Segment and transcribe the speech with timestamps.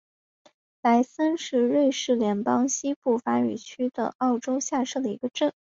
[0.81, 5.53] 莱森是瑞士联邦西部法语区的沃州下设的一个镇。